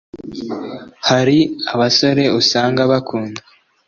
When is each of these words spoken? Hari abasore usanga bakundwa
Hari 1.09 1.39
abasore 1.73 2.23
usanga 2.39 2.81
bakundwa 2.91 3.43